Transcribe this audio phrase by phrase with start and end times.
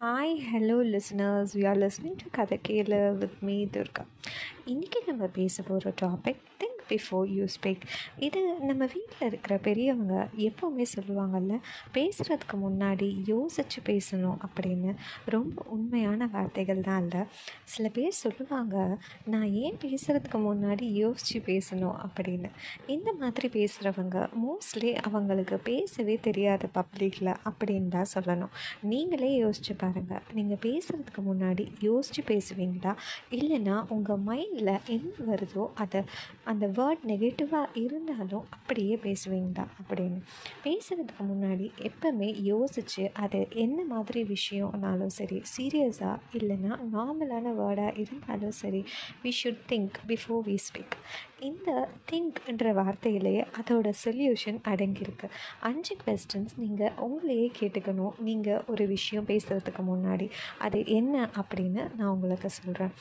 [0.00, 1.54] Hi, hello listeners.
[1.54, 4.06] We are listening to Kathakela with me, Durga.
[4.72, 7.82] இன்றைக்கி நம்ம பேச போகிற topic think before you speak
[8.18, 11.54] இது நம்ம வீட்டில் இருக்கிற பெரியவங்க எப்போவுமே சொல்லுவாங்கல்ல
[11.94, 14.94] பேசுகிறதுக்கு முன்னாடி யோசித்து பேசணும் அப்படின்னு.
[15.24, 17.22] ரொம்ப உண்மையான வார்த்தைகள் தான் இல்லை.
[17.64, 22.50] சில பேர் சொல்லுவாங்க நான் ஏன் பேசுகிறதுக்கு முன்னாடி யோசித்து பேசணும் அப்படின்னு.
[22.86, 28.54] இந்த மாதிரி பேசுகிறவங்க மோஸ்ட்லி அவங்களுக்கு பேசவே தெரியாது பப்ளிக்கில் அப்படின்னு தான் சொல்லணும்.
[28.82, 32.94] நீங்களே யோசிச்சு பாருங்கள் நீங்கள் பேசுகிறதுக்கு முன்னாடி யோசித்து பேசுவீங்களா?
[33.30, 36.02] இல்லைன்னா உங்கள் மைண்ட் மைண்டில் என்ன வருதோ அதை
[36.44, 40.20] அந்த வேர்ட் நெகட்டிவாக இருந்தாலும் அப்படியே பேசுவீங்களா அப்படின்னு.
[40.64, 48.84] பேசுகிறதுக்கு முன்னாடி எப்போவுமே யோசித்து அது என்ன மாதிரி விஷயம்னாலும் சரி சீரியஸாக இல்லைன்னா நார்மலான வேர்டாக இருந்தாலும் சரி
[49.22, 50.96] we should think before we speak
[51.40, 55.26] இந்த திங்க்ன்ற வார்த்தையிலேயே அதோட சொல்யூஷன் அடங்கியிருக்கு.
[55.60, 58.18] அஞ்சு கொஸ்டின்ஸ் நீங்கள் உங்களையே கேட்டுக்கணும்.
[58.18, 60.30] நீங்கள் ஒரு விஷயம் பேசுகிறதுக்கு முன்னாடி.
[60.58, 62.94] அது என்ன அப்படின்னு நான் உங்களுக்கு சொல்கிறேன்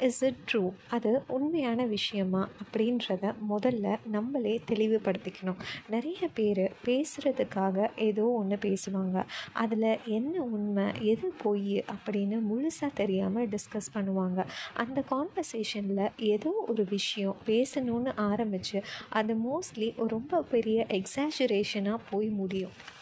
[0.00, 2.48] இஸ் இட் ட்ரூ அது உண்மையான விஷயமா?
[2.62, 5.56] அப்படின்றத முதல்ல நம்மளே தெளிவுபடுத்திக்கணும்.
[5.88, 9.24] நிறைய பேர் பேசுகிறதுக்காக ஏதோ ஒன்று பேசுவாங்க.
[9.52, 10.84] அதில் என்ன உண்மை?
[11.00, 11.78] எது பொய்?
[11.78, 14.44] அப்படின்னு முழுசாக தெரியாமல் டிஸ்கஸ் பண்ணுவாங்க.
[14.74, 22.96] அந்த கான்வர்சேஷனில் ஏதோ ஒரு விஷயம் பேசணும்னு ஆரம்பித்து அது மோஸ்ட்லி ரொம்ப பெரிய எக்ஸாஜுரேஷனாக போய் முடியும்.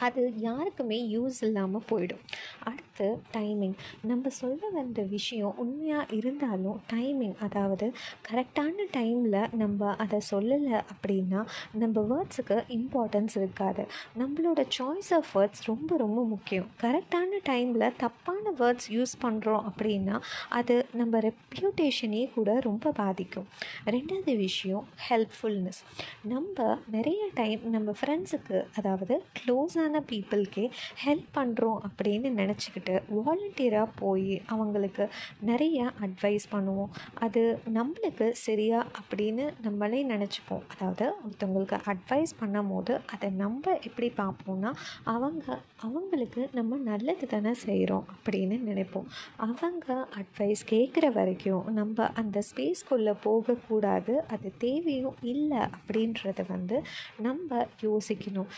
[0.00, 2.22] அது யாருக்குமே யூஸ் இல்லாமல் போயிடும்.
[2.64, 7.92] அடுத்து டைமிங் நம்ம சொல்ல வந்த விஷயம் உண்மையாக இருந்தாலும் டைமிங் அதாவது
[8.30, 13.86] கரெக்டான டைமில் நம்ம அதை சொல்லலை அப்படின்னா நம்ம வேர்ட்ஸுக்கு இம்பார்ட்டன்ஸ் இருக்காது.
[14.18, 16.68] நம்மளோட சாய்ஸ் ஆஃப் வேர்ட்ஸ் ரொம்ப ரொம்ப முக்கியம்.
[16.82, 23.46] கரெக்டான டைமில் தப்பான வேர்ட்ஸ் யூஸ் பண்ணுறோம் அப்படின்னா அது நம்ம ரெப்யூட்டேஷனே கூட ரொம்ப பாதிக்கும்.
[23.86, 25.80] ரெண்டாவது விஷயம் ஹெல்ப்ஃபுல்னஸ்
[26.22, 30.64] நம்ம நிறைய டைம் நம்ம ஃப்ரெண்ட்ஸுக்கு அதாவது க்ளோஸாக வயசான பீப்புளுக்கே
[31.04, 35.04] ஹெல்ப் பண்ணுறோம் அப்படின்னு நினச்சிக்கிட்டு வாலண்டியராக போய் அவங்களுக்கு
[35.40, 36.92] நிறைய அட்வைஸ் பண்ணுவோம்.
[37.24, 37.42] அது
[37.74, 40.64] நம்மளுக்கு சரியா அப்படின்னு நம்மளே நினச்சிப்போம்.
[40.74, 44.72] அதாவது ஒருத்தவங்களுக்கு அட்வைஸ் பண்ணும் போது அதை நம்ம எப்படி பார்ப்போம்னா
[45.14, 49.08] அவங்க அவங்களுக்கு நம்ம நல்லது தானே செய்கிறோம் அப்படின்னு நினைப்போம்.
[49.46, 54.14] அவங்க அட்வைஸ் கேட்குற வரைக்கும் நம்ம அந்த ஸ்பேஸ்க்குள்ளே போகக்கூடாது.
[54.34, 56.78] அது தேவையும் இல்லை அப்படின்றத வந்து
[57.26, 58.50] நம்ம யோசிக்கணும்.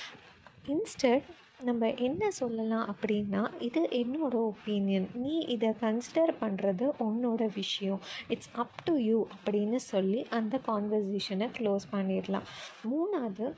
[0.68, 1.22] இன்ஸ்டட்
[1.62, 8.00] நம்ம என்ன சொல்லலாம் அப்படின்னா இது என்னோட ஒப்பீனியன் நீ இதை கன்சிடர் பண்ணுறது உன்னோட விஷயம்.
[8.28, 12.46] இட்ஸ் அப் டு யூ அப்படின்னு சொல்லி அந்த கான்வர்சேஷனை க்ளோஸ் பண்ணிடலாம்.
[12.90, 13.52] மூணாவது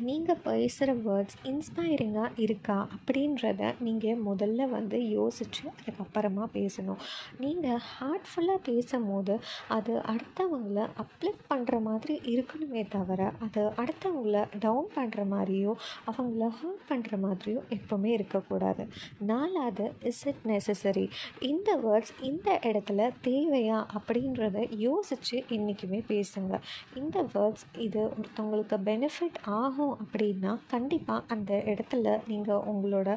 [0.00, 7.00] நீங்கள் பேசுகிற வேர்ட்ஸ் இன்ஸ்பைரிங்காக இருக்கா அப்படின்றத நீங்கள் முதல்ல வந்து யோசித்து அதுக்கப்புறமா பேசணும்.
[7.38, 15.74] நீங்கள் ஹார்ட்ஃபுல்லாக பேசும்போது அது அடுத்தவங்கள அப்லிஃப்ட் பண்ணுற மாதிரி இருக்கணுமே தவிர அது அடுத்தவங்கள டவுன் பண்ணுற மாதிரியோ
[16.12, 18.86] அவங்கள ஹர்ட் பண்ணுற மாதிரியோ எப்போவுமே இருக்கக்கூடாது.
[19.18, 21.06] நாலாவது இஸ் இட் நெசசரி
[21.40, 26.60] இந்த வேர்ட்ஸ் இந்த இடத்துல தேவையா அப்படின்றத யோசித்து என்றைக்குமே பேசுங்க.
[26.94, 33.10] இந்த வேர்ட்ஸ் இது ஒருத்தவங்களுக்கு பெனிஃபிட் ஆகும் ஆகும் அப்படின்னா கண்டிப்பாக அந்த இடத்துல நீங்கள் உங்களோட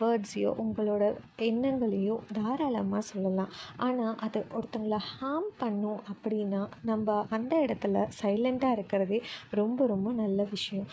[0.00, 1.04] வேர்ட்ஸையோ உங்களோட
[1.48, 3.52] எண்ணங்களையோ தாராளமாக சொல்லலாம்.
[3.86, 9.20] ஆனால் அது ஒருத்தங்களை ஹார்ம் பண்ணும் அப்படின்னா நம்ம அந்த இடத்துல சைலண்ட்டாக இருக்கிறதே
[9.60, 10.88] ரொம்ப ரொம்ப நல்ல விஷயம்.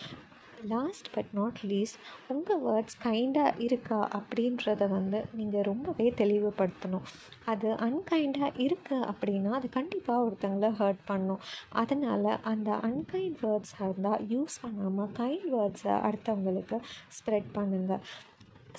[0.64, 1.98] லாஸ்ட் பட் நாட் லீஸ்ட்
[2.28, 7.06] உங்கள் வேர்ட்ஸ் கைண்டாக இருக்கா அப்படின்றத வந்து நீங்கள் ரொம்பவே தெளிவுபடுத்தணும்.
[7.44, 11.40] அது அன்கைண்டாக இருக்குது அப்படின்னா அது கண்டிப்பாக ஒருத்தங்களை ஹர்ட் பண்ணும்.
[11.72, 16.78] அதனால் அந்த அன்கைண்ட் வேர்ட்ஸாக இருந்தால் யூஸ் பண்ணாமல் கைண்ட் வேர்ட்ஸை அடுத்தவங்களுக்கு
[17.18, 18.02] ஸ்ப்ரெட் பண்ணுங்கள்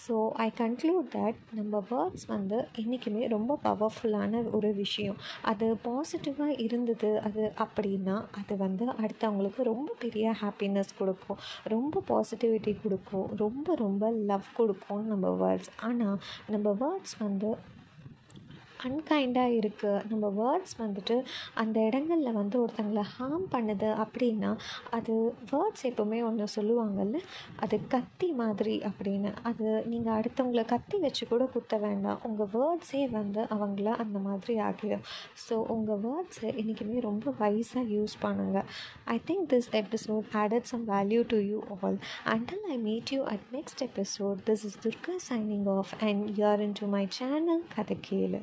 [0.03, 0.15] ஸோ
[0.45, 5.17] ஐ கன்க்ளூட் தட் நம்ம வேர்ட்ஸ் வந்து என்றைக்குமே ரொம்ப பவர்ஃபுல்லான ஒரு விஷயம்.
[5.41, 11.41] அது பாசிட்டிவாக இருந்தது அது அப்படின்னா அது வந்து அடுத்தவங்களுக்கு ரொம்ப பெரிய ஹாப்பினஸ் கொடுக்கும்.
[11.75, 13.27] ரொம்ப பாசிட்டிவிட்டி கொடுக்கும்.
[13.43, 16.17] ரொம்ப ரொம்ப லவ் கொடுக்கும் நம்ம வேர்ட்ஸ் ஆனால்
[16.47, 17.49] நம்ம வேர்ட்ஸ் வந்து
[18.85, 21.15] அன்கைண்டாக இருக்குது நம்ம வேர்ட்ஸ் வந்துட்டு
[21.61, 24.51] அந்த இடங்களில் வந்து ஒருத்தங்களை ஹார்ம் பண்ணுது அப்படின்னா
[24.97, 25.13] அது
[25.51, 27.19] வேர்ட்ஸ் எப்போவுமே ஒன்று சொல்லுவாங்கல்ல
[27.65, 29.31] அது கத்தி மாதிரி அப்படின்னு.
[29.49, 32.19] அது நீங்கள் அடுத்தவங்கள கத்தி வச்சு கூட குத்த வேண்டாம்.
[32.29, 35.05] உங்கள் வேர்ட்ஸே வந்து அவங்கள அந்த மாதிரி ஆகிடும்
[35.45, 38.67] ஸோ உங்கள் வேர்ட்ஸை என்றைக்குமே ரொம்ப வைஸாக யூஸ் பண்ணுங்கள்
[39.15, 41.99] I think this episode added some value to you all
[42.35, 46.77] until I meet you at next episode this is Durga signing off and you're in
[46.81, 48.41] to my channel கதை கேளு.